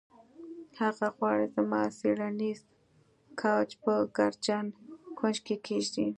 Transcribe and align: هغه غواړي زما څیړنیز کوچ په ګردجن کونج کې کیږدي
هغه 0.79 1.07
غواړي 1.17 1.45
زما 1.55 1.81
څیړنیز 1.99 2.59
کوچ 3.39 3.69
په 3.83 3.93
ګردجن 4.17 4.65
کونج 5.17 5.37
کې 5.45 5.55
کیږدي 5.65 6.07